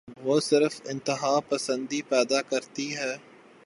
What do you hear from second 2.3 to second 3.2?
کرتی ہے۔